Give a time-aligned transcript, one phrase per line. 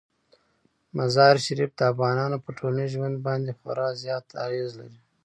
[0.97, 4.99] مزارشریف د افغانانو په ټولنیز ژوند باندې خورا زیات اغېز لري.